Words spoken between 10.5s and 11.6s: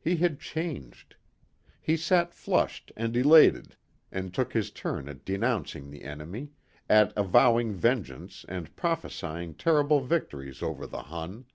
over the Hun.